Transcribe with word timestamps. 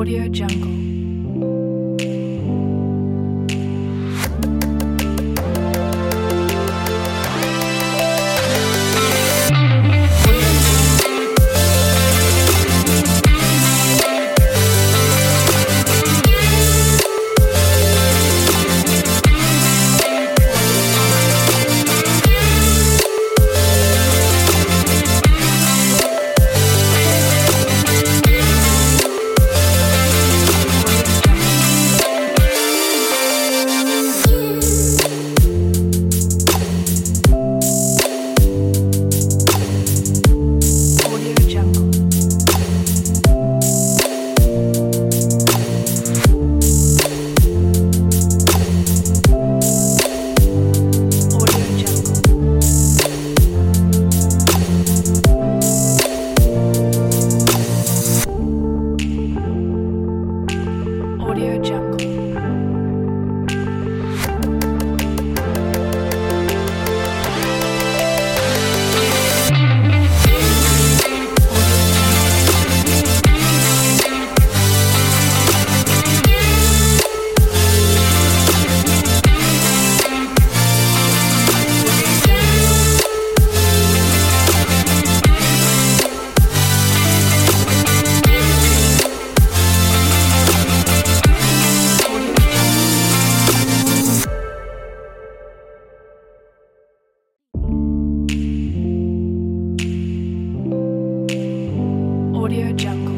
Audio 0.00 0.26
Jungle. 0.32 0.99
Audio 102.50 102.72
Jungle. 102.72 103.09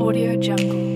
Audio 0.00 0.34
Jungle. 0.34 0.89